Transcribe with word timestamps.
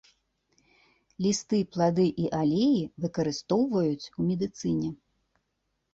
Лісты, 1.25 1.59
плады 1.75 2.07
і 2.23 2.27
алей 2.41 2.79
выкарыстоўваюць 3.07 4.11
у 4.19 4.29
медыцыне. 4.31 4.89